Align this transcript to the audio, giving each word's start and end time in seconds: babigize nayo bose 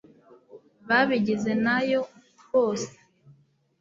babigize 0.87 1.51
nayo 1.65 1.99
bose 2.51 2.91